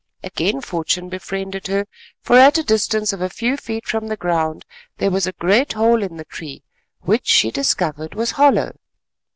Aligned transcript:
Again 0.23 0.61
fortune 0.61 1.09
befriended 1.09 1.67
her, 1.67 1.85
for 2.21 2.35
at 2.39 2.57
a 2.57 2.63
distance 2.63 3.13
of 3.13 3.21
a 3.21 3.29
few 3.29 3.55
feet 3.55 3.85
from 3.87 4.07
the 4.07 4.17
ground 4.17 4.65
there 4.97 5.11
was 5.11 5.27
a 5.27 5.31
great 5.33 5.73
hole 5.73 6.01
in 6.01 6.17
the 6.17 6.25
tree 6.25 6.63
which, 7.01 7.27
she 7.27 7.51
discovered, 7.51 8.15
was 8.15 8.31
hollow. 8.31 8.73